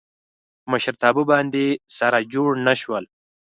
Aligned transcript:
په 0.63 0.67
مشرتابه 0.71 1.23
باندې 1.31 1.65
سره 1.97 2.17
جوړ 2.33 2.49
نه 2.67 2.73
شول. 2.81 3.05